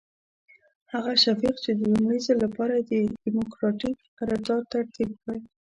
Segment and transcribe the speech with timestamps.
[0.93, 5.35] هغه شفیق چې د لومړي ځل لپاره یې ډیموکراتیک قرارداد ترتیب کړ.